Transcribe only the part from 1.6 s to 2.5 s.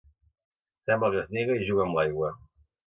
i juga amb l'aigua.